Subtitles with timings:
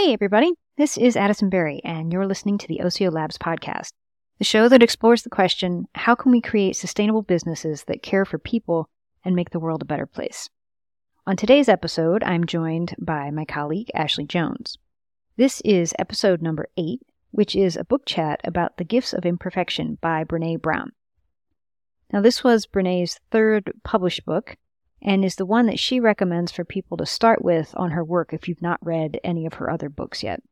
[0.00, 0.52] Hey, everybody.
[0.76, 3.90] This is Addison Berry, and you're listening to the Osio Labs podcast,
[4.38, 8.38] the show that explores the question how can we create sustainable businesses that care for
[8.38, 8.88] people
[9.24, 10.48] and make the world a better place?
[11.26, 14.78] On today's episode, I'm joined by my colleague, Ashley Jones.
[15.36, 17.02] This is episode number eight,
[17.32, 20.92] which is a book chat about The Gifts of Imperfection by Brené Brown.
[22.12, 24.58] Now, this was Brené's third published book,
[25.00, 28.32] and is the one that she recommends for people to start with on her work
[28.32, 30.42] if you've not read any of her other books yet.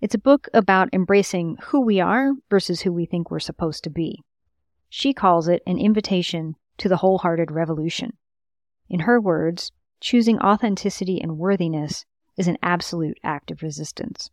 [0.00, 3.90] It's a book about embracing who we are versus who we think we're supposed to
[3.90, 4.22] be.
[4.88, 8.16] She calls it an invitation to the wholehearted revolution.
[8.88, 12.04] In her words, choosing authenticity and worthiness
[12.36, 14.30] is an absolute act of resistance.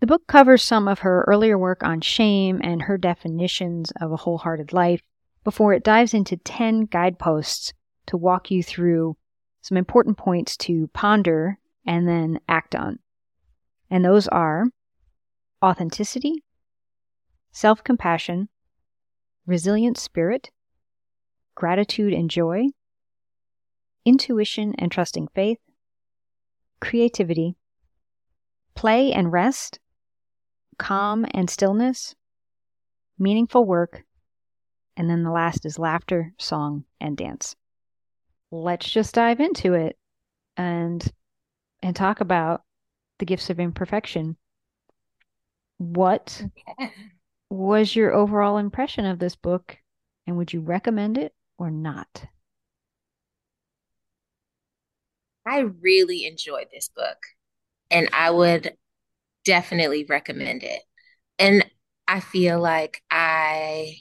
[0.00, 4.16] The book covers some of her earlier work on shame and her definitions of a
[4.16, 5.02] wholehearted life
[5.44, 7.72] before it dives into 10 guideposts
[8.06, 9.16] to walk you through
[9.62, 12.98] some important points to ponder and then act on.
[13.90, 14.66] And those are
[15.62, 16.44] authenticity,
[17.52, 18.48] self compassion,
[19.46, 20.50] resilient spirit,
[21.54, 22.66] gratitude and joy,
[24.04, 25.58] intuition and trusting faith,
[26.80, 27.56] creativity,
[28.74, 29.80] play and rest,
[30.78, 32.14] calm and stillness,
[33.18, 34.04] meaningful work,
[34.96, 37.56] and then the last is laughter, song, and dance
[38.50, 39.98] let's just dive into it
[40.56, 41.12] and
[41.82, 42.62] and talk about
[43.18, 44.36] the gifts of imperfection.
[45.78, 46.46] What
[47.50, 49.78] was your overall impression of this book
[50.26, 52.26] and would you recommend it or not?
[55.46, 57.18] I really enjoyed this book
[57.90, 58.76] and I would
[59.44, 60.82] definitely recommend it.
[61.38, 61.64] And
[62.08, 63.96] I feel like I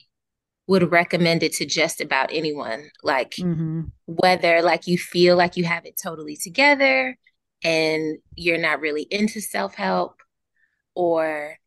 [0.68, 2.90] would recommend it to just about anyone.
[3.04, 3.82] Like mm-hmm.
[4.06, 7.18] whether like you feel like you have it totally together
[7.64, 10.22] and you're not really into self-help
[10.96, 11.58] or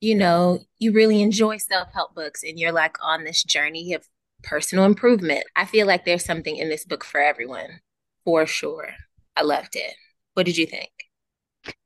[0.00, 4.06] you know, you really enjoy self-help books and you're like on this journey of
[4.44, 5.44] personal improvement.
[5.56, 7.80] I feel like there's something in this book for everyone.
[8.24, 8.90] For sure.
[9.36, 9.94] I loved it.
[10.34, 10.90] What did you think?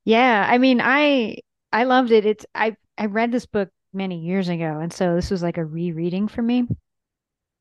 [0.05, 1.39] Yeah, I mean, I
[1.73, 2.27] I loved it.
[2.27, 4.79] It's I I read this book many years ago.
[4.81, 6.67] And so this was like a rereading for me.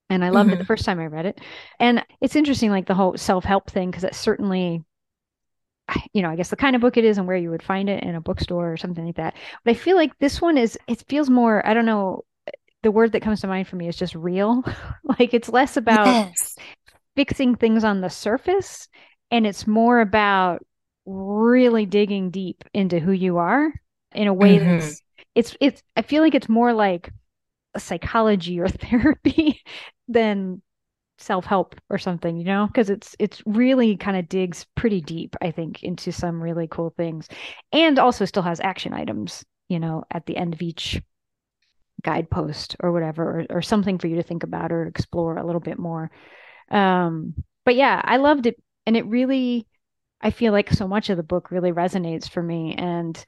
[0.10, 0.56] And I loved mm-hmm.
[0.56, 1.40] it the first time I read it.
[1.80, 4.84] And it's interesting, like the whole self help thing, because it's certainly,
[6.14, 7.90] you know, I guess the kind of book it is and where you would find
[7.90, 9.36] it in a bookstore or something like that.
[9.64, 12.26] But I feel like this one is, it feels more, I don't know,
[12.84, 14.64] the word that comes to mind for me is just real.
[15.20, 16.56] like it's less about yes.
[17.16, 18.90] fixing things on the surface
[19.32, 20.66] and it's more about
[21.06, 23.72] really digging deep into who you are
[24.14, 24.80] in a way mm-hmm.
[24.80, 25.02] that's
[25.36, 27.12] it's it's I feel like it's more like
[27.74, 29.62] a psychology or therapy
[30.08, 30.62] than
[31.18, 32.68] self-help or something you know?
[32.68, 36.94] Because it's it's really kind of digs pretty deep i think into some really cool
[36.98, 37.28] things.
[37.72, 41.02] And also still has action items you know at the end of each
[42.04, 45.62] guidepost or whatever or, or something for you to think about or explore a little
[45.62, 46.10] bit more.
[46.70, 48.62] Um but yeah i loved it.
[48.86, 49.68] And it really
[50.20, 52.76] i feel like so much of the book really resonates for me.
[52.76, 53.24] And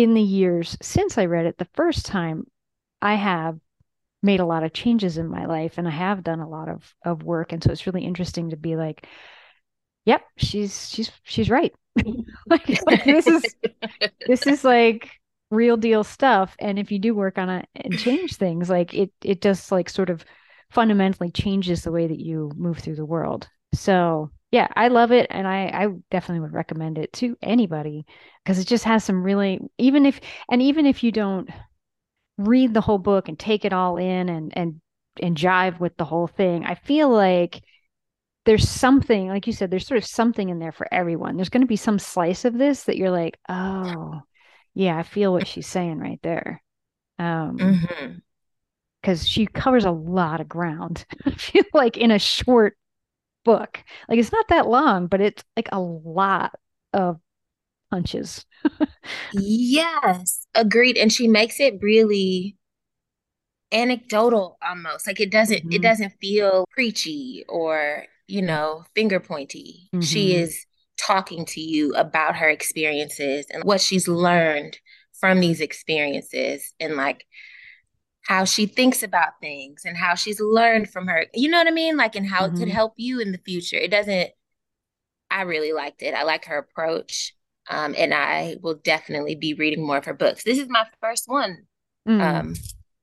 [0.00, 2.46] in the years since I read it the first time,
[3.02, 3.58] I have
[4.22, 6.94] made a lot of changes in my life and I have done a lot of
[7.04, 9.06] of work and so it's really interesting to be like
[10.06, 11.72] yep she's she's she's right.
[12.46, 13.44] Like, like this is
[14.26, 15.10] this is like
[15.50, 19.12] real deal stuff and if you do work on it and change things like it
[19.22, 20.24] it just like sort of
[20.70, 23.48] fundamentally changes the way that you move through the world.
[23.74, 28.04] So yeah, I love it, and I I definitely would recommend it to anybody
[28.44, 31.48] because it just has some really even if and even if you don't
[32.36, 34.80] read the whole book and take it all in and and
[35.22, 37.62] and jive with the whole thing, I feel like
[38.44, 41.36] there's something like you said there's sort of something in there for everyone.
[41.36, 44.20] There's going to be some slice of this that you're like, oh,
[44.74, 46.62] yeah, I feel what she's saying right there.
[47.18, 48.12] Um, mm-hmm
[49.02, 51.04] because she covers a lot of ground.
[51.26, 52.76] I feel like in a short
[53.44, 53.82] book.
[54.08, 56.54] Like it's not that long, but it's like a lot
[56.92, 57.20] of
[57.90, 58.44] punches.
[59.32, 60.96] yes, agreed.
[60.96, 62.56] And she makes it really
[63.72, 65.06] anecdotal almost.
[65.06, 65.72] Like it doesn't mm-hmm.
[65.72, 69.88] it doesn't feel preachy or, you know, finger pointy.
[69.94, 70.02] Mm-hmm.
[70.02, 70.66] She is
[70.98, 74.78] talking to you about her experiences and what she's learned
[75.18, 77.24] from these experiences and like
[78.22, 81.26] how she thinks about things and how she's learned from her.
[81.34, 81.96] You know what I mean?
[81.96, 82.54] Like, and how mm-hmm.
[82.54, 82.76] it could mm-hmm.
[82.76, 83.76] help you in the future.
[83.76, 84.30] It doesn't,
[85.30, 86.14] I really liked it.
[86.14, 87.34] I like her approach.
[87.68, 90.42] Um, and I will definitely be reading more of her books.
[90.42, 91.66] This is my first one
[92.08, 92.20] mm.
[92.20, 92.54] um,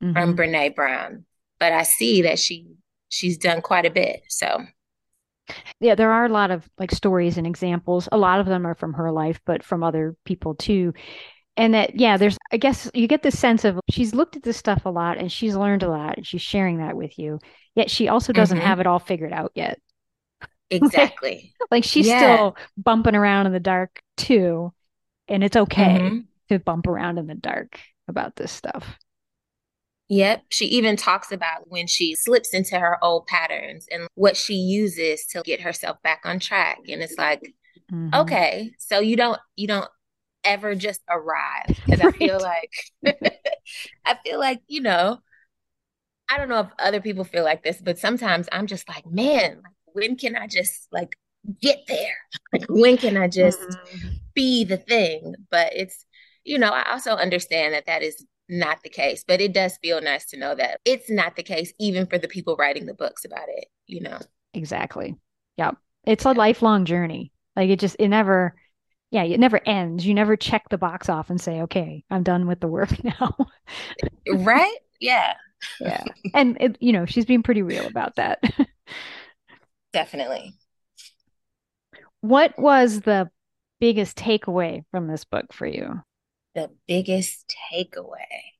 [0.03, 0.11] mm-hmm.
[0.11, 1.25] from Brené Brown,
[1.59, 2.67] but I see that she
[3.07, 4.23] she's done quite a bit.
[4.27, 4.65] So
[5.79, 8.09] Yeah, there are a lot of like stories and examples.
[8.11, 10.93] A lot of them are from her life, but from other people too.
[11.57, 14.57] And that, yeah, there's, I guess you get the sense of she's looked at this
[14.57, 17.39] stuff a lot and she's learned a lot and she's sharing that with you.
[17.75, 18.67] Yet she also doesn't Mm-hmm.
[18.67, 19.79] have it all figured out yet.
[20.69, 21.53] Exactly.
[21.71, 22.19] like she's Yeah.
[22.35, 24.73] still bumping around in the dark too.
[25.27, 26.19] And it's okay Mm-hmm.
[26.49, 28.97] to bump around in the dark about this stuff.
[30.09, 30.43] Yep.
[30.49, 35.25] She even talks about when she slips into her old patterns and what she uses
[35.27, 36.77] to get herself back on track.
[36.87, 37.41] And it's like,
[37.91, 38.13] Mhm.
[38.13, 39.89] okay, so you don't you don't
[40.47, 41.65] ever just arrive.
[41.85, 42.71] Because I feel like
[44.05, 45.19] I feel like, you know,
[46.29, 49.61] I don't know if other people feel like this, but sometimes I'm just like, man,
[49.85, 51.17] when can I just like
[51.61, 52.17] get there?
[52.51, 54.19] Like when can I just Mhm.
[54.33, 55.35] be the thing?
[55.49, 56.05] But it's,
[56.43, 60.01] you know, I also understand that that is not the case, but it does feel
[60.01, 63.25] nice to know that it's not the case, even for the people writing the books
[63.25, 64.19] about it, you know?
[64.53, 65.15] Exactly.
[65.57, 65.77] Yep.
[66.05, 67.31] It's a lifelong journey.
[67.55, 68.55] Like it just, it never,
[69.11, 70.05] yeah, it never ends.
[70.05, 73.35] You never check the box off and say, okay, I'm done with the work now.
[74.29, 74.77] Right?
[74.99, 75.33] Yeah,
[75.79, 76.03] yeah.
[76.33, 78.43] And, it, you know, she's being pretty real about that.
[79.93, 80.55] definitely.
[82.21, 83.29] what was the
[83.79, 86.01] biggest takeaway from this book for you?
[86.55, 88.53] The biggest takeaway.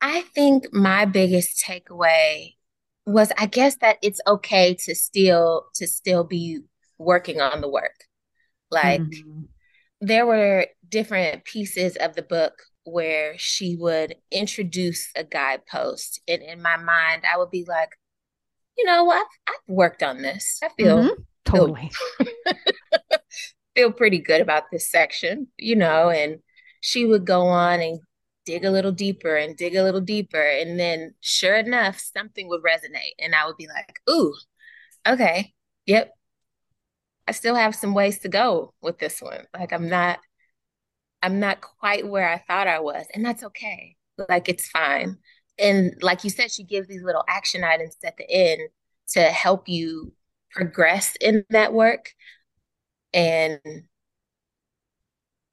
[0.00, 2.54] I think my biggest takeaway
[3.06, 6.60] was I guess that it's okay to still to still be
[6.98, 8.03] working on the work.
[8.74, 9.48] Like Mhm.
[10.00, 12.54] there were different pieces of the book
[12.84, 17.90] where she would introduce a guidepost and in my mind I would be like,
[18.78, 20.60] you know, I've, I've worked on this.
[20.62, 21.24] I feel Mhm.
[21.44, 21.90] Totally.
[23.74, 26.40] feel pretty good about this section, you know, and
[26.80, 28.00] she would go on and
[28.46, 30.40] dig a little deeper and dig a little deeper.
[30.42, 33.14] And then sure enough, something would resonate.
[33.18, 34.34] And I would be like, ooh,
[35.06, 35.54] okay,
[35.86, 36.12] yep.
[37.26, 39.46] I still have some ways to go with this one.
[39.54, 40.18] Like I'm not
[41.22, 43.06] I'm not quite where I thought I was.
[43.14, 43.96] And that's okay.
[44.28, 45.18] Like it's fine.
[45.58, 48.60] And like you said, she gives these little action items at the end
[49.12, 50.12] to help you
[50.50, 52.12] progress in that work.
[53.14, 53.60] And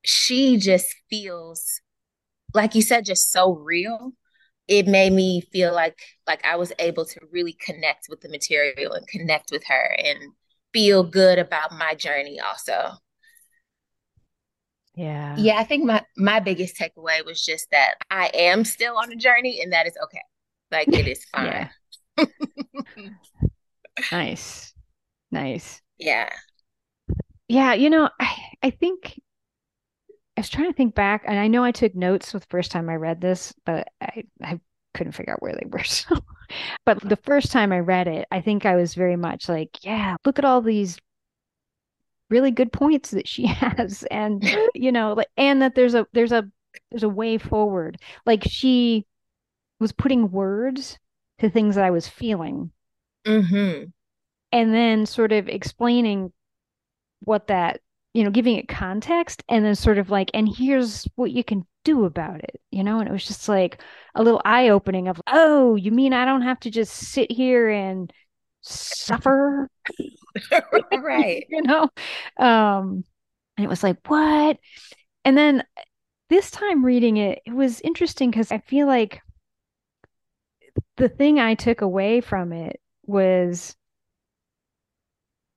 [0.03, 1.81] she just feels,
[2.53, 4.13] like you said, just so real.
[4.67, 8.93] It made me feel like like I was able to really connect with the material
[8.93, 10.33] and connect with her and
[10.73, 12.97] feel good about my journey also.
[14.95, 15.35] Yeah.
[15.37, 19.15] Yeah, I think my my biggest takeaway was just that I am still on a
[19.15, 20.21] journey and that is okay.
[20.69, 21.69] Like it is fine.
[24.11, 24.73] Nice.
[25.31, 25.81] Nice.
[25.97, 26.29] Yeah.
[27.47, 29.19] Yeah, you know, I, I think
[30.37, 32.89] I was trying to think back, and I know I took notes the first time
[32.89, 34.59] I read this, but I, I
[34.93, 35.83] couldn't figure out where they were.
[35.83, 36.15] So,
[36.85, 40.15] but the first time I read it, I think I was very much like, yeah,
[40.25, 40.97] look at all these
[42.29, 44.43] really good points that she has, and
[44.75, 46.49] you know, like, and that there's a there's a
[46.91, 47.97] there's a way forward.
[48.25, 49.05] Like she
[49.79, 50.99] was putting words
[51.39, 52.71] to things that I was feeling,
[53.25, 53.91] Mm-hmm.
[54.51, 56.31] and then sort of explaining
[57.21, 57.81] what that,
[58.13, 61.65] you know, giving it context and then sort of like, and here's what you can
[61.83, 62.99] do about it, you know?
[62.99, 63.81] And it was just like
[64.15, 67.69] a little eye opening of, oh, you mean I don't have to just sit here
[67.69, 68.11] and
[68.61, 69.69] suffer,
[70.91, 71.45] Right.
[71.49, 71.83] you know?
[72.37, 73.03] Um,
[73.57, 74.57] and it was like, what?
[75.25, 75.63] And then
[76.29, 79.21] this time reading it, it was interesting because I feel like
[80.97, 83.75] the thing I took away from it was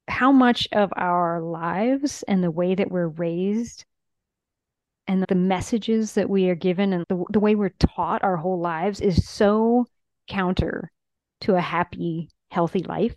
[0.09, 3.85] how much of our lives and the way that we're raised
[5.07, 8.61] and the messages that we are given and the, the way we're taught our whole
[8.61, 9.87] lives is so
[10.29, 10.91] counter
[11.43, 13.15] to a happy, healthy life.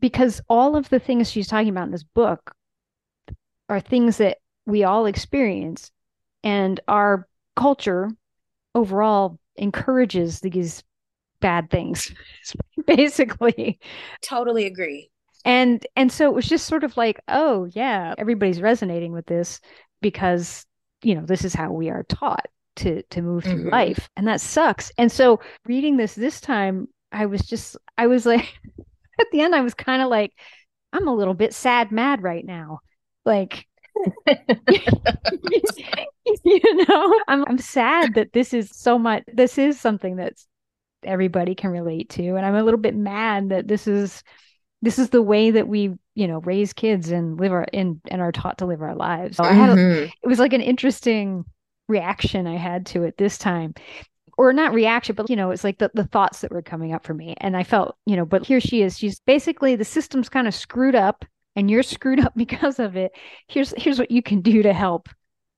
[0.00, 2.54] Because all of the things she's talking about in this book
[3.68, 5.90] are things that we all experience,
[6.44, 7.26] and our
[7.56, 8.10] culture
[8.74, 10.82] overall encourages these
[11.40, 12.12] bad things,
[12.86, 13.78] basically.
[14.22, 15.10] Totally agree.
[15.44, 19.60] And and so it was just sort of like, oh yeah, everybody's resonating with this
[20.00, 20.66] because,
[21.02, 23.72] you know, this is how we are taught to to move through Mhm.
[23.72, 24.08] life.
[24.16, 24.92] And that sucks.
[24.98, 28.54] And so reading this this time, I was just I was like
[29.20, 30.32] at the end I was kind of like
[30.92, 32.80] I'm a little bit sad mad right now.
[33.24, 33.66] Like
[36.44, 40.46] you know, I'm I'm sad that this is so much this is something that's
[41.02, 44.22] everybody can relate to and I'm a little bit mad that this is
[44.82, 48.22] this is the way that we, you know, raise kids and live our in and
[48.22, 49.38] are taught to live our lives.
[49.38, 50.12] So I had a, Mhm.
[50.22, 51.44] it was like an interesting
[51.88, 53.74] reaction I had to it this time.
[54.38, 57.04] or not reaction, but you know, it's like the, the thoughts that were coming up
[57.04, 57.34] for me.
[57.38, 58.98] And I felt, you know, but here she is.
[58.98, 61.24] She's basically the system's kind of screwed up
[61.56, 63.12] and you're screwed up because of it.
[63.48, 65.08] Here's here's what you can do to help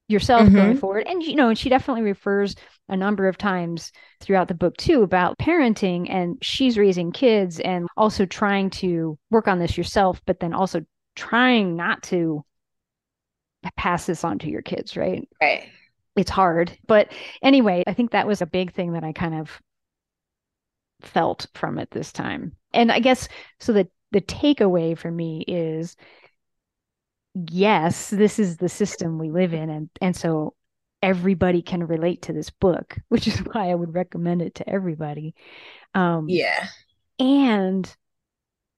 [0.08, 0.56] yourself mm-hmm.
[0.56, 1.06] going forward.
[1.06, 2.54] And you know, and she definitely refers
[2.88, 7.86] a number of times throughout the book too about parenting and she's raising kids and
[7.96, 10.80] also trying to work on this yourself, but then also
[11.14, 12.42] trying not to
[13.76, 15.28] pass this on to your kids, right?
[15.40, 15.68] Right.
[16.16, 16.76] It's hard.
[16.86, 17.12] But
[17.42, 19.60] anyway, I think that was a big thing that I kind of
[21.02, 22.56] felt from it this time.
[22.72, 23.28] And I guess
[23.60, 25.96] so the the takeaway for me is
[27.34, 30.54] yes, this is the system we live in and and so
[31.02, 35.34] everybody can relate to this book, which is why I would recommend it to everybody.
[35.94, 36.68] Um Yeah.
[37.18, 37.96] And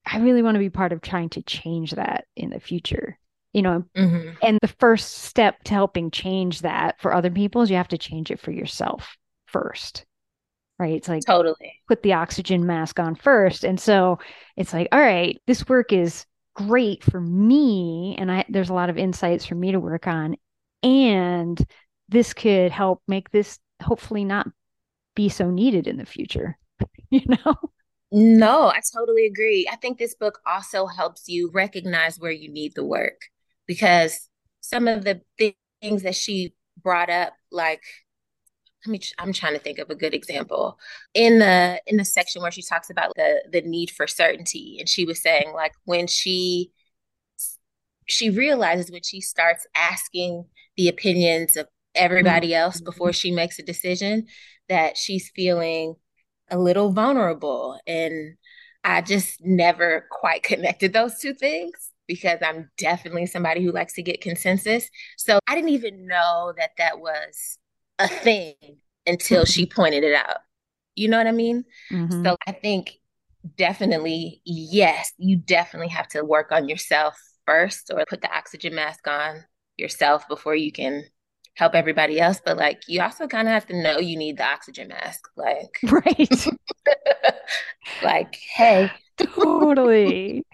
[0.07, 3.19] I really want to be part of trying to change that in the future.
[3.53, 4.31] You know, mm-hmm.
[4.43, 7.99] and the first step to helping change that for other people is you have to
[7.99, 9.17] change it for yourself
[9.47, 10.07] first.
[10.79, 10.95] Right.
[10.95, 13.65] It's like totally put the oxygen mask on first.
[13.65, 14.19] And so
[14.57, 18.17] it's like, all right, this work is great for me.
[18.19, 20.37] And I there's a lot of insights for me to work on.
[20.83, 21.59] And
[22.09, 24.49] this could help make this hopefully not
[25.15, 26.59] be so needed in the future.
[27.11, 27.55] you know?
[28.13, 29.69] No, I totally agree.
[29.71, 33.21] I think this book also helps you recognize where you need the work
[33.67, 34.29] because
[34.61, 37.83] some of the things that she brought up, like,
[38.87, 40.79] let me, I'm trying to think of a good example
[41.15, 44.89] in the in the section where she talks about the the need for certainty, and
[44.89, 46.73] she was saying like when she
[48.07, 50.45] she realizes when she starts asking
[50.77, 52.63] the opinions of everybody mm-hmm.
[52.63, 54.27] else before she makes a decision
[54.69, 55.95] that she's feeling
[56.51, 57.79] a little vulnerable.
[57.87, 58.37] And
[58.85, 64.03] I just never quite connected those two things because I'm definitely somebody who likes to
[64.03, 64.89] get consensus.
[65.17, 67.59] So I didn't even know that that was
[68.01, 68.55] a thing
[69.07, 70.39] until she pointed it out.
[70.95, 71.65] You know what I mean?
[71.93, 72.25] Mm-hmm.
[72.25, 72.93] So I think
[73.57, 79.07] definitely, yes, you definitely have to work on yourself first or put the oxygen mask
[79.07, 79.45] on
[79.77, 81.05] yourself before you can
[81.55, 82.41] help everybody else.
[82.45, 85.79] But like you also kind of have to know you need the oxygen mask like
[85.91, 86.47] right.
[88.03, 88.91] Like hey.
[89.17, 90.47] Totally.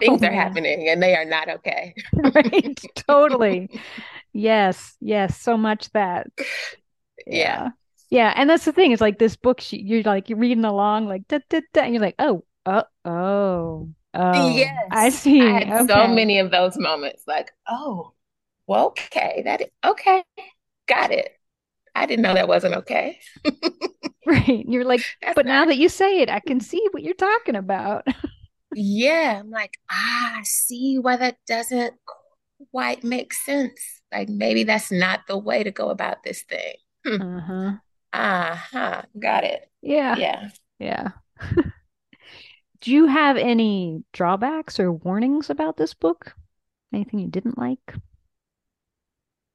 [0.00, 1.94] Things oh, are happening and they are not okay.
[2.14, 2.80] Right.
[2.96, 3.70] Totally
[4.36, 6.26] yes yes so much that
[7.26, 7.70] yeah.
[8.10, 11.26] yeah and that's the thing it's like this book you're like you're reading along like
[11.28, 15.90] da, da, da, and you're like oh oh oh oh yes i see I had
[15.90, 15.94] okay.
[15.94, 18.12] so many of those moments like oh
[18.66, 20.24] well, okay, that is, okay,
[20.88, 21.30] got it.
[21.94, 23.20] I didn't know that wasn't okay.
[24.26, 24.64] right.
[24.68, 27.56] You're like, That's but now that you say it, I can see what you're talking
[27.56, 28.06] about.
[28.74, 29.40] yeah.
[29.40, 31.94] I'm like, ah, I see why that doesn't
[32.70, 33.95] quite make sense.
[34.12, 36.74] Like maybe that's not the way to go about this thing.
[37.04, 37.22] Hmm.
[37.22, 37.72] Uh-huh.
[38.12, 39.02] Uh-huh.
[39.18, 39.70] Got it.
[39.82, 40.16] Yeah.
[40.16, 40.48] Yeah.
[40.78, 41.08] Yeah.
[42.80, 46.34] Do you have any drawbacks or warnings about this book?
[46.92, 47.94] Anything you didn't like?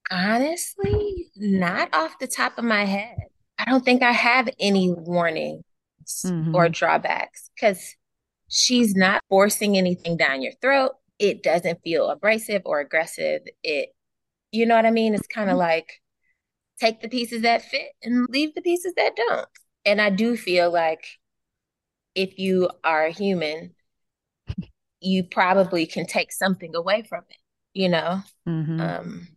[0.10, 3.16] Honestly, not off the top of my head.
[3.58, 5.64] I don't think I have any warnings
[6.26, 6.54] mm-hmm.
[6.56, 7.96] or drawbacks because
[8.50, 10.92] she's not forcing anything down your throat.
[11.20, 13.44] It doesn't feel abrasive or aggressive.
[13.64, 13.90] It,
[14.52, 15.14] you know what I mean?
[15.14, 15.60] It's kind of mm-hmm.
[15.60, 16.02] like
[16.80, 19.48] take the pieces that fit and leave the pieces that don't.
[19.86, 21.06] And I do feel like
[22.16, 23.74] if you are a human,
[25.00, 27.38] you probably can take something away from it,
[27.74, 28.22] you know?
[28.48, 28.82] Mm-hmm.
[28.82, 29.28] Um,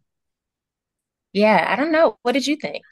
[1.33, 2.18] yeah, I don't know.
[2.23, 2.83] What did you think?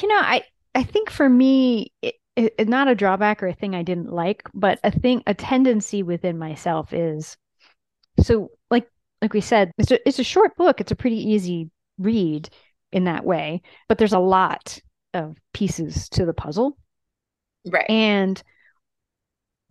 [0.00, 0.42] You know, I
[0.74, 4.42] I think for me, it, it, not a drawback or a thing I didn't like,
[4.54, 7.36] but a thing, a tendency within myself is
[8.20, 8.88] so like
[9.22, 10.80] like we said, it's a, it's a short book.
[10.80, 12.50] It's a pretty easy read
[12.90, 14.80] in that way, but there's a lot
[15.14, 16.76] of pieces to the puzzle.
[17.64, 17.88] Right.
[17.88, 18.42] And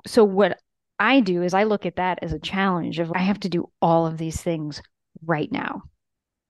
[0.07, 0.57] so what
[0.97, 3.69] I do is I look at that as a challenge of I have to do
[3.81, 4.81] all of these things
[5.25, 5.83] right now.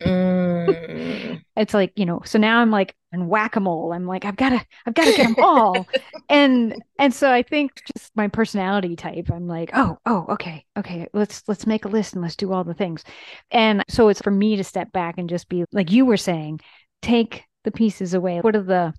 [0.01, 1.41] Mm.
[1.55, 3.93] it's like, you know, so now I'm like in whack-a-mole.
[3.93, 5.87] I'm like, I've gotta, I've gotta get them all.
[6.29, 11.07] and and so I think just my personality type, I'm like, oh, oh, okay, okay,
[11.13, 13.03] let's let's make a list and let's do all the things.
[13.51, 16.61] And so it's for me to step back and just be like you were saying,
[17.01, 18.39] take the pieces away.
[18.39, 18.93] What are the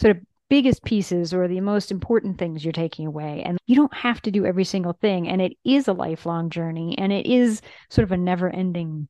[0.00, 3.42] sort of biggest pieces or the most important things you're taking away.
[3.44, 5.28] And you don't have to do every single thing.
[5.28, 7.60] And it is a lifelong journey and it is
[7.90, 9.08] sort of a never ending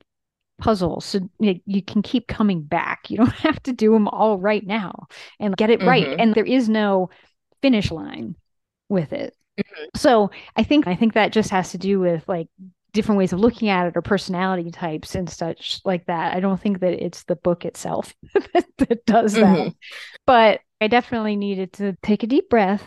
[0.58, 4.66] puzzles so you, can keep coming back you don't have to do them all right
[4.66, 5.06] now
[5.38, 5.88] and get it mm-hmm.
[5.88, 7.10] right and there is no
[7.62, 8.34] finish line
[8.88, 9.84] with it mm-hmm.
[9.94, 12.48] so i think i think that just has to do with like
[12.96, 16.34] different ways of looking at it or personality types and such like that.
[16.34, 18.14] I don't think that it's the book itself
[18.54, 19.44] that, that, does that.
[19.44, 19.68] Mm-hmm.
[20.26, 22.82] But I definitely needed to take a deep breath.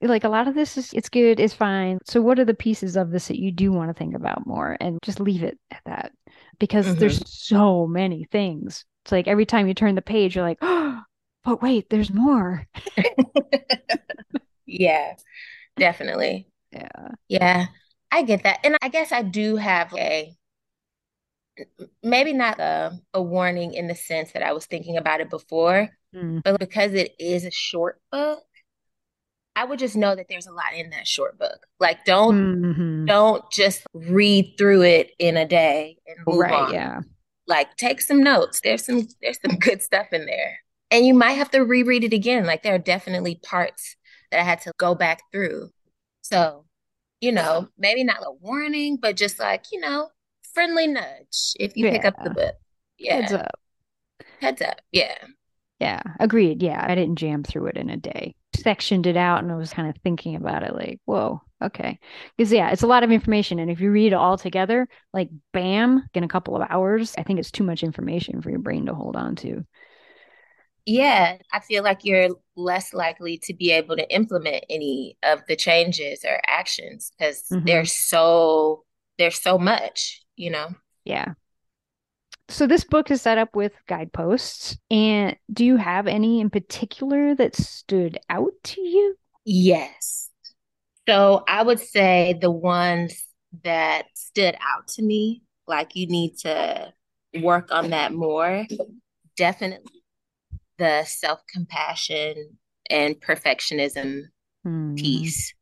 [0.00, 1.98] Like a lot of this is it's good, it's fine.
[2.06, 4.76] So what are the pieces of this that you do want to think about more
[4.80, 6.12] and just leave it at that?
[6.60, 7.00] Because mm-hmm.
[7.00, 8.84] there's so many things.
[9.04, 11.00] It's like every time you turn the page, you're like, oh,
[11.44, 12.66] but wait, there's more.
[14.66, 15.14] yeah,
[15.76, 16.46] definitely.
[16.70, 17.08] Yeah.
[17.28, 17.66] Yeah.
[18.12, 18.60] I get that.
[18.62, 20.36] And I guess I do have a
[22.02, 25.88] maybe not a, a warning in the sense that I was thinking about it before,
[26.14, 26.42] mm.
[26.42, 28.42] but because it is a short book,
[29.60, 31.66] I would just know that there's a lot in that short book.
[31.78, 33.04] Like don't mm-hmm.
[33.04, 36.72] don't just read through it in a day and move right, on.
[36.72, 37.00] Yeah.
[37.46, 38.62] Like take some notes.
[38.64, 40.60] There's some there's some good stuff in there.
[40.90, 42.46] And you might have to reread it again.
[42.46, 43.96] Like there are definitely parts
[44.30, 45.68] that I had to go back through.
[46.22, 46.64] So
[47.20, 50.08] you know, maybe not a warning, but just like, you know,
[50.54, 51.92] friendly nudge if you yeah.
[51.92, 52.54] pick up the book.
[52.96, 53.16] Yeah.
[53.16, 53.60] Heads up.
[54.40, 54.80] Heads up.
[54.90, 55.18] Yeah.
[55.80, 56.02] Yeah.
[56.18, 56.62] Agreed.
[56.62, 56.84] Yeah.
[56.86, 58.34] I didn't jam through it in a day.
[58.54, 61.98] Sectioned it out and I was kind of thinking about it like, whoa, okay.
[62.36, 63.58] Because, yeah, it's a lot of information.
[63.58, 67.22] And if you read it all together, like bam, in a couple of hours, I
[67.22, 69.64] think it's too much information for your brain to hold on to
[70.86, 75.56] yeah, I feel like you're less likely to be able to implement any of the
[75.56, 77.64] changes or actions because mm-hmm.
[77.66, 78.84] there's so
[79.18, 80.70] there's so much, you know.
[81.04, 81.34] Yeah.
[82.50, 84.76] So this book is set up with guideposts.
[84.90, 89.16] And do you have any in particular that stood out to you?
[89.44, 90.30] Yes.
[91.08, 93.24] So I would say the ones
[93.64, 96.92] that stood out to me, like you need to
[97.40, 98.66] work on that more,
[99.36, 100.02] definitely
[100.78, 104.22] the self compassion and perfectionism
[104.66, 104.96] mm.
[104.96, 105.54] piece.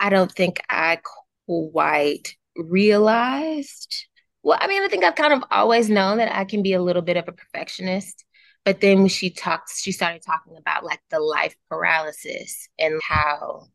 [0.00, 1.00] I don't think I
[1.46, 4.07] quite realized.
[4.42, 6.82] Well, I mean, I think I've kind of always known that I can be a
[6.82, 8.24] little bit of a perfectionist.
[8.64, 13.68] But then when she talked, she started talking about like the life paralysis and how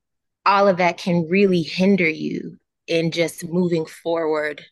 [0.46, 4.63] all of that can really hinder you in just moving forward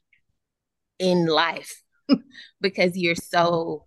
[1.00, 1.81] in life
[2.62, 3.86] because you're so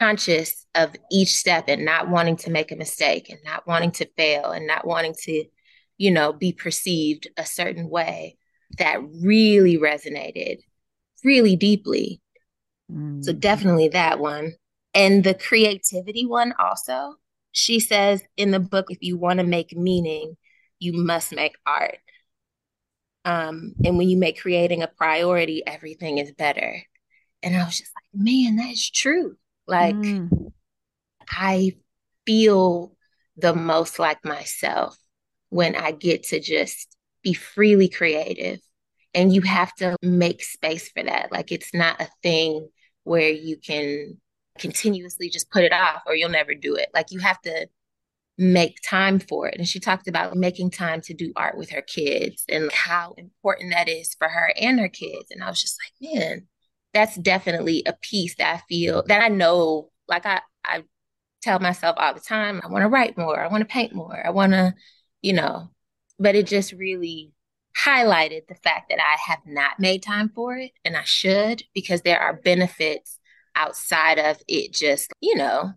[0.00, 4.08] conscious of each step and not wanting to make a mistake and not wanting to
[4.16, 5.44] fail and not wanting to,
[5.98, 8.36] you know, be perceived a certain way
[8.78, 10.58] that really resonated
[11.26, 12.22] really deeply.
[12.90, 13.22] Mm.
[13.22, 14.54] So definitely that one.
[14.94, 17.16] And the creativity one also.
[17.52, 20.36] She says in the book, if you want to make meaning,
[20.78, 21.98] you must make art.
[23.24, 26.82] Um, and when you make creating a priority, everything is better.
[27.42, 29.36] And I was just like, man, that is true.
[29.66, 30.52] Like mm.
[31.28, 31.72] I
[32.24, 32.94] feel
[33.36, 34.96] the most like myself
[35.48, 38.60] when I get to just be freely creative.
[39.16, 41.32] And you have to make space for that.
[41.32, 42.68] Like it's not a thing
[43.02, 44.20] where you can
[44.58, 46.90] continuously just put it off or you'll never do it.
[46.94, 47.66] Like you have to
[48.38, 49.56] make time for it.
[49.58, 53.72] And she talked about making time to do art with her kids and how important
[53.72, 55.30] that is for her and her kids.
[55.30, 56.46] And I was just like, man,
[56.92, 60.84] that's definitely a piece that I feel that I know, like I, I
[61.42, 64.20] tell myself all the time, I want to write more, I want to paint more,
[64.24, 64.74] I want to,
[65.22, 65.70] you know,
[66.18, 67.32] but it just really
[67.84, 72.02] highlighted the fact that I have not made time for it and I should because
[72.02, 73.18] there are benefits
[73.54, 75.72] outside of it just, you know,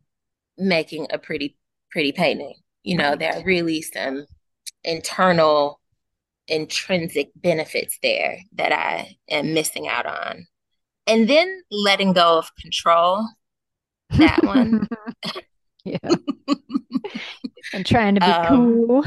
[0.57, 1.57] making a pretty,
[1.91, 2.55] pretty painting.
[2.83, 4.25] You know, there are really some
[4.83, 5.79] internal,
[6.47, 10.47] intrinsic benefits there that I am missing out on
[11.05, 13.27] and then letting go of control.
[14.11, 14.87] That one.
[15.83, 15.97] yeah.
[17.73, 19.03] and trying to be um, cool.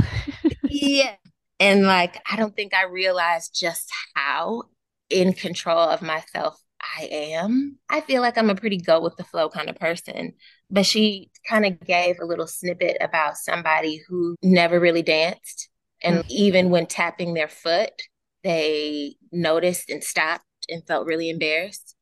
[0.65, 1.15] yeah.
[1.63, 4.65] And like, I don't think I realized just how
[5.11, 6.61] in control of myself
[6.99, 7.79] I am.
[7.89, 10.33] I feel like I'm a pretty go with the flow kind of person.
[10.73, 15.69] But she kind of gave a little snippet about somebody who never really danced.
[16.03, 16.31] And mm-hmm.
[16.31, 17.93] even when tapping their foot,
[18.43, 21.95] they noticed and stopped and felt really embarrassed.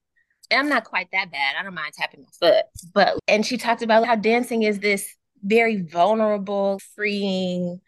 [0.50, 1.56] And I'm not quite that bad.
[1.60, 2.64] I don't mind tapping my foot.
[2.94, 5.06] But, and she talked about how dancing is this
[5.42, 7.82] very vulnerable, freeing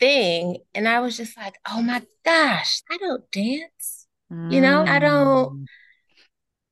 [0.00, 0.58] thing.
[0.74, 4.06] And I was just like, oh my gosh, I don't dance.
[4.32, 4.52] Mm.
[4.52, 5.64] You know, I don't, mm.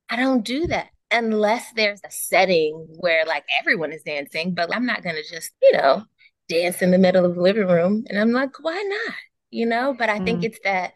[0.08, 4.86] I don't do that unless there's a setting where like everyone is dancing, but I'm
[4.86, 6.04] not going to just, you know,
[6.48, 8.04] dance in the middle of the living room.
[8.08, 9.14] And I'm like, why not?
[9.50, 10.24] You know, but I mm.
[10.24, 10.92] think it's that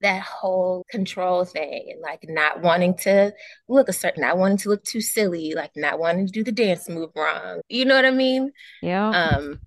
[0.00, 3.32] that whole control thing and like not wanting to
[3.68, 6.52] look a certain, not wanting to look too silly, like not wanting to do the
[6.52, 7.60] dance move wrong.
[7.68, 8.50] You know what I mean?
[8.82, 9.08] Yeah.
[9.08, 9.60] Um.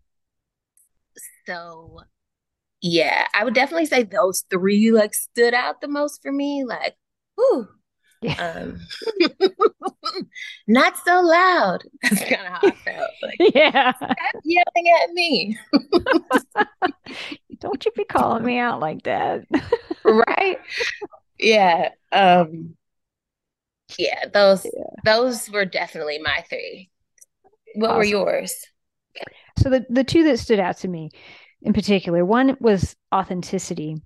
[1.48, 2.02] So,
[2.82, 6.64] yeah, I would definitely say those three like stood out the most for me.
[6.66, 6.96] Like,
[7.36, 7.68] whew.
[8.22, 8.66] Yeah.
[8.66, 8.80] Um,
[10.68, 11.84] not so loud.
[12.04, 13.12] That's kind of how I felt.
[13.22, 13.94] Like, yeah.
[14.44, 15.58] yelling at me.
[17.60, 19.46] Don't you be calling me out like that.
[20.04, 20.58] right?
[21.38, 21.90] Yeah.
[22.12, 22.76] Um
[24.00, 24.72] yeah, those yeah.
[25.04, 26.90] those were definitely my three.
[27.76, 27.98] What awesome.
[27.98, 28.56] were yours?
[29.58, 31.12] So the the two that stood out to me
[31.62, 33.98] in particular, one was authenticity.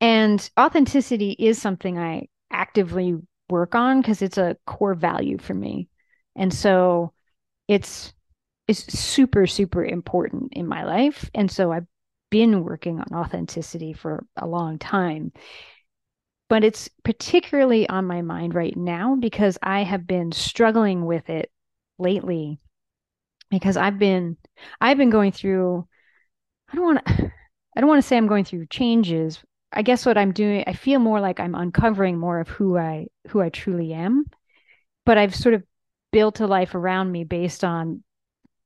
[0.00, 3.16] And authenticity is something I actively
[3.48, 5.88] work on because it's a core value for me.
[6.36, 7.12] And so
[7.68, 8.12] it's
[8.66, 11.86] it's super super important in my life and so I've
[12.30, 15.32] been working on authenticity for a long time
[16.48, 21.50] but it's particularly on my mind right now because I have been struggling with it
[21.98, 22.60] lately
[23.50, 24.36] because I've been
[24.80, 25.86] I've been going through
[26.72, 27.32] I don't want to
[27.76, 29.40] I don't want to say I'm going through changes.
[29.72, 33.06] I guess what I'm doing I feel more like I'm uncovering more of who I
[33.28, 34.26] who I truly am.
[35.06, 35.62] But I've sort of
[36.12, 38.02] built a life around me based on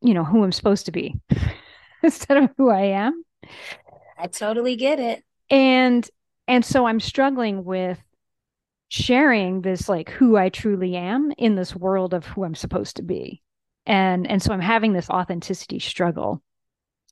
[0.00, 1.20] you know who I'm supposed to be
[2.02, 3.24] instead of who I am.
[4.18, 5.22] I totally get it.
[5.50, 6.08] And
[6.46, 7.98] and so i'm struggling with
[8.88, 13.02] sharing this like who i truly am in this world of who i'm supposed to
[13.02, 13.42] be
[13.86, 16.42] and and so i'm having this authenticity struggle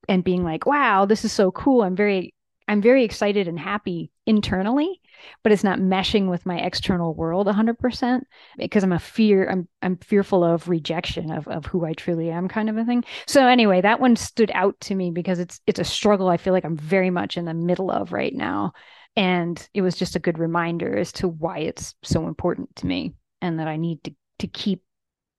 [0.09, 1.83] and being like wow this is so cool.
[1.83, 2.35] I'm very
[2.69, 5.01] i'm very excited and happy internally
[5.43, 8.21] but it's not meshing with my external world 100%
[8.57, 12.49] because i'm a fear i'm i'm fearful of rejection of of who i truly am
[12.49, 13.05] kind of a thing.
[13.27, 16.53] So anyway that one stood out to me because it's it's a struggle i feel
[16.53, 18.73] like i'm very much in the middle of right now.
[19.15, 23.13] And it was just a good reminder as to why it's so important to me
[23.41, 24.83] and that I need to to keep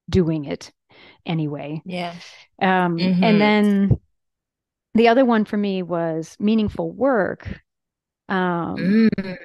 [0.09, 0.71] doing it
[1.25, 1.81] anyway.
[1.85, 2.13] Yeah.
[2.61, 3.23] Um, mm-hmm.
[3.23, 3.99] and then
[4.93, 7.47] the other one for me was meaningful work.
[8.29, 9.37] Um, mm.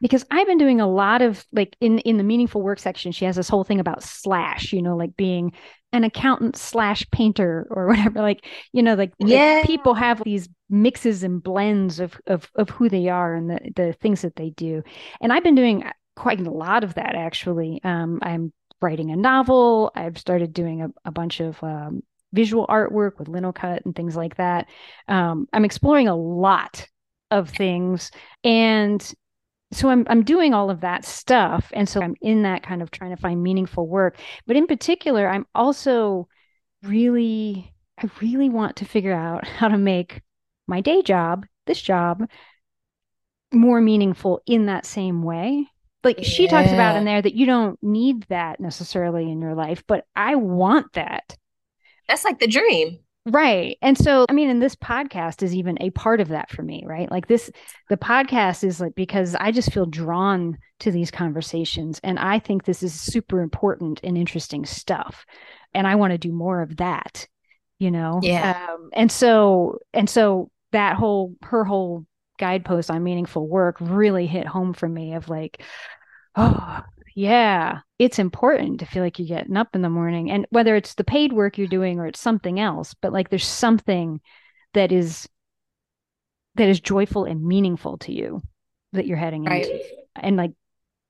[0.00, 3.24] because I've been doing a lot of like in in the meaningful work section, she
[3.24, 5.52] has this whole thing about slash, you know, like being
[5.92, 8.20] an accountant slash painter or whatever.
[8.20, 9.56] Like, you know, like, yeah.
[9.56, 13.60] Like people have these mixes and blends of, of of who they are and the
[13.76, 14.82] the things that they do.
[15.20, 15.84] And I've been doing
[16.16, 17.80] quite a lot of that actually.
[17.84, 18.52] Um, I'm
[18.84, 19.90] writing a novel.
[19.94, 24.36] I've started doing a, a bunch of um, visual artwork with Linocut and things like
[24.36, 24.66] that.
[25.08, 26.86] Um, I'm exploring a lot
[27.30, 28.10] of things
[28.44, 29.14] and
[29.72, 32.90] so I'm I'm doing all of that stuff and so I'm in that kind of
[32.90, 36.28] trying to find meaningful work but in particular I'm also
[36.82, 40.22] really I really want to figure out how to make
[40.66, 42.28] my day job this job
[43.52, 45.66] more meaningful in that same way
[46.04, 46.24] like yeah.
[46.24, 50.04] she talks about in there that you don't need that necessarily in your life but
[50.14, 51.36] I want that
[52.08, 53.78] that's like the dream Right.
[53.80, 56.84] And so, I mean, and this podcast is even a part of that for me,
[56.86, 57.10] right?
[57.10, 57.50] Like this,
[57.88, 62.64] the podcast is like because I just feel drawn to these conversations and I think
[62.64, 65.24] this is super important and interesting stuff.
[65.72, 67.26] And I want to do more of that,
[67.78, 68.20] you know?
[68.22, 68.66] Yeah.
[68.68, 72.04] Um, and so, and so that whole, her whole
[72.38, 75.62] guidepost on meaningful work really hit home for me of like,
[76.36, 76.80] oh,
[77.14, 80.30] yeah, it's important to feel like you're getting up in the morning.
[80.30, 83.46] And whether it's the paid work you're doing or it's something else, but like there's
[83.46, 84.20] something
[84.74, 85.28] that is
[86.56, 88.40] that is joyful and meaningful to you
[88.92, 89.64] that you're heading right.
[89.64, 89.84] into.
[90.16, 90.52] And like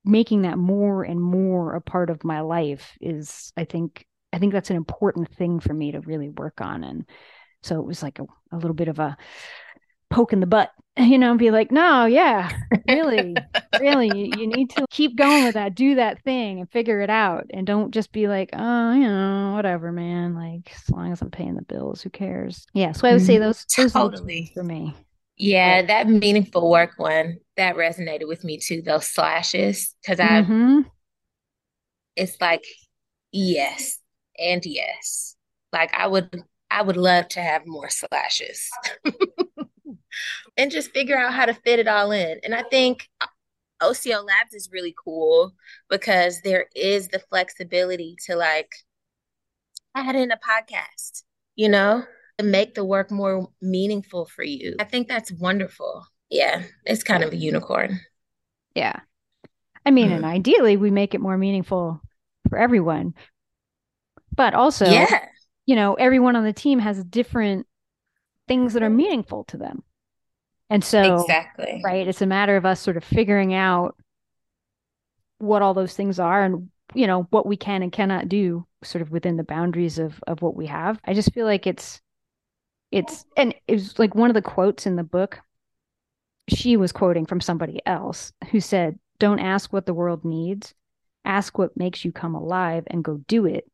[0.05, 4.53] making that more and more a part of my life is I think I think
[4.53, 6.83] that's an important thing for me to really work on.
[6.83, 7.09] And
[7.63, 9.17] so it was like a, a little bit of a
[10.15, 12.51] poke in the butt, you know, and be like, no, yeah,
[12.89, 13.37] really,
[13.81, 17.11] really, you, you, need to keep going with that, do that thing and figure it
[17.11, 17.47] out.
[17.51, 20.35] And don't just be like, oh, you know, whatever, man.
[20.35, 22.67] Like, as long as I'm paying the bills, who cares?
[22.73, 22.93] Yeah.
[22.93, 24.95] So I would say those, those totally for me.
[25.37, 29.97] Yeah, that meaningful work one that resonated with me too, those slashes.
[30.07, 30.83] Cause I, mm-hmm.
[32.15, 32.65] it's like,
[33.33, 33.99] yes,
[34.39, 35.35] and yes.
[35.73, 38.71] Like I would, I would love to have more slashes.
[40.57, 42.41] and just figure out how to fit it all in.
[42.45, 43.09] And I think
[43.83, 45.53] Osio Labs is really cool
[45.89, 48.73] because there is the flexibility to like
[49.95, 51.23] add in a podcast,
[51.57, 52.05] you know,
[52.39, 54.77] to make the work more meaningful for you.
[54.79, 56.07] I think that's wonderful.
[56.31, 58.01] Yeah, it's kind of a unicorn.
[58.75, 59.01] Yeah.
[59.87, 60.17] I mean, mm.
[60.17, 62.01] and ideally we make it more meaningful
[62.49, 63.15] for everyone.
[64.35, 65.27] But also, yeah.
[65.67, 67.67] you know, everyone on the team has different
[68.49, 69.83] things that are meaningful to them.
[70.71, 71.81] And so, exactly.
[71.85, 72.09] Right.
[72.09, 73.97] It's a matter of us sort of figuring out
[75.39, 79.03] what all those things are and, you know, what we can and cannot do sort
[79.03, 80.99] of within the boundaries of, of what we have.
[81.05, 82.01] I just feel like it's,
[82.95, 85.41] it's and it was like one of the quotes in the book
[86.49, 90.75] she was quoting from somebody else who said don't ask what the world needs
[91.25, 93.69] ask what makes you come alive and go do it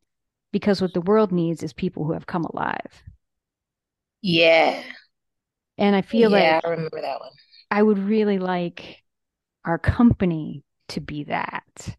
[0.51, 3.03] because what the world needs is people who have come alive
[4.23, 4.81] yeah
[5.77, 7.31] and i feel yeah like i remember that one
[7.69, 9.03] i would really like
[9.65, 11.95] our company to be that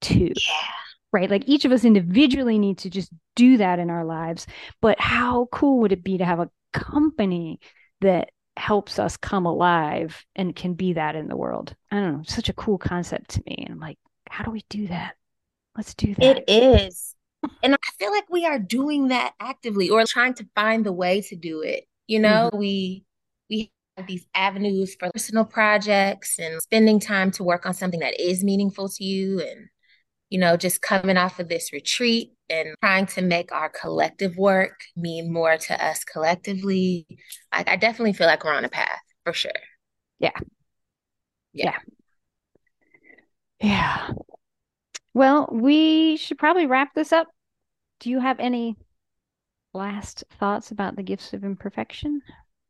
[0.00, 0.68] too yeah
[1.14, 1.30] right?
[1.30, 4.48] Like each of us individually need to just do that in our lives.
[4.82, 7.60] But how cool would it be to have a company
[8.00, 11.74] that helps us come alive and can be that in the world?
[11.92, 13.62] I don't know, such a cool concept to me.
[13.64, 13.96] And I'm like,
[14.28, 15.14] how do we do that?
[15.76, 16.24] Let's do that.
[16.24, 17.14] It is.
[17.62, 21.20] And I feel like we are doing that actively or trying to find the way
[21.20, 21.84] to do it.
[22.06, 22.58] You know, mm-hmm.
[22.58, 23.04] we
[23.50, 28.20] we have these avenues for personal projects and spending time to work on something that
[28.20, 29.68] is meaningful to you and
[30.30, 34.80] you know, just coming off of this retreat and trying to make our collective work
[34.96, 37.06] mean more to us collectively.
[37.54, 39.52] Like, I definitely feel like we're on a path for sure.
[40.18, 40.32] Yeah.
[41.52, 41.76] Yeah.
[43.60, 44.10] Yeah.
[45.12, 47.28] Well, we should probably wrap this up.
[48.00, 48.76] Do you have any
[49.74, 52.22] last thoughts about the gifts of imperfection?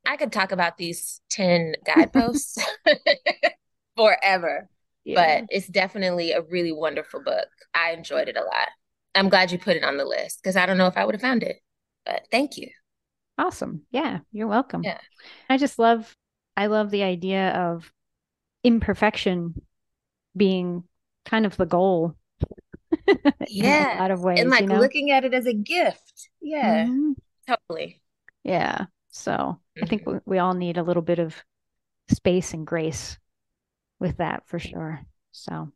[0.07, 2.59] I could talk about these 10 guideposts
[3.97, 4.69] forever.
[5.05, 5.41] Yeah.
[5.41, 7.49] But it's definitely a really wonderful book.
[7.75, 8.69] I enjoyed it a lot.
[9.15, 11.15] I'm glad you put it on the list because I don't know if I would
[11.15, 11.57] have found it.
[12.05, 12.69] But thank you.
[13.39, 13.83] Awesome.
[13.91, 14.83] Yeah, you're welcome.
[14.83, 14.99] Yeah.
[15.49, 16.17] I just love
[16.57, 17.93] I love the idea of
[18.63, 19.63] imperfection
[20.37, 20.85] being
[21.25, 22.17] kind of the goal.
[23.49, 23.99] yeah.
[23.99, 24.41] a lot of ways.
[24.41, 24.79] And like you know?
[24.79, 26.29] looking at it as a gift.
[26.41, 26.85] Yeah.
[26.85, 27.13] Mm-hmm.
[27.47, 28.01] Totally.
[28.43, 28.87] Yeah.
[29.11, 29.85] So mm-hmm.
[29.85, 30.19] I think mm-hmm.
[30.27, 31.37] we, we all need a little bit of
[32.11, 33.19] space and grace
[34.01, 35.01] with that for sure.
[35.33, 35.73] So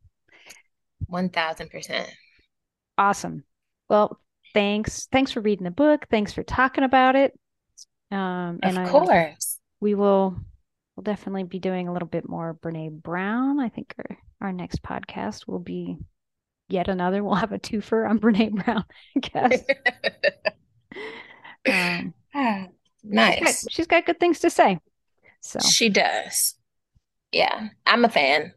[1.10, 2.06] 1000%.
[2.96, 3.44] Awesome.
[3.88, 4.20] Well,
[4.54, 5.06] thanks.
[5.10, 6.06] Thanks for reading the book.
[6.10, 7.38] Thanks for talking about it.
[8.10, 9.08] Um, and of course.
[9.08, 9.36] I,
[9.80, 10.36] we will
[10.96, 13.60] we'll definitely be doing a little bit more Brené Brown.
[13.60, 15.96] I think our, our next podcast will be
[16.68, 17.22] yet another.
[17.22, 18.84] We'll have a twofer on Brené Brown,
[19.16, 19.64] I guess.
[22.34, 22.68] um,
[23.04, 23.38] nice.
[23.38, 24.78] She's got, she's got good things to say.
[25.40, 26.58] So she does
[27.32, 28.54] yeah, I'm a fan.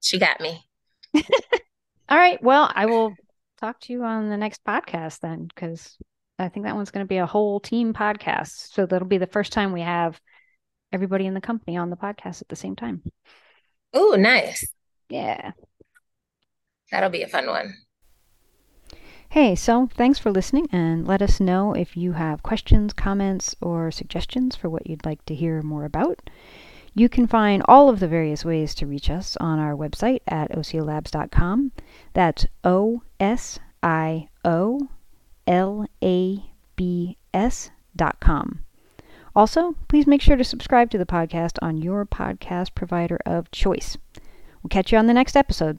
[0.00, 0.64] She got me.
[1.14, 2.42] All right.
[2.42, 3.14] Well, I will
[3.60, 5.96] talk to you on the next podcast then, because
[6.38, 8.72] I think that one's going to be a whole team podcast.
[8.72, 10.20] So that'll be the first time we have
[10.92, 13.02] everybody in the company on the podcast at the same time.
[13.92, 14.66] Oh, nice.
[15.08, 15.52] Yeah.
[16.92, 17.78] That'll be a fun one.
[19.30, 23.90] Hey, so thanks for listening and let us know if you have questions, comments, or
[23.90, 26.20] suggestions for what you'd like to hear more about.
[26.94, 30.52] You can find all of the various ways to reach us on our website at
[30.52, 31.72] osiolabs.com.
[32.12, 34.88] That's O S I O
[35.46, 36.44] L A
[36.76, 38.60] B S.com.
[39.34, 43.96] Also, please make sure to subscribe to the podcast on your podcast provider of choice.
[44.62, 45.78] We'll catch you on the next episode.